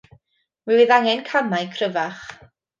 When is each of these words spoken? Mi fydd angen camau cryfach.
Mi 0.69 0.77
fydd 0.79 0.95
angen 0.97 1.23
camau 1.29 1.71
cryfach. 1.79 2.27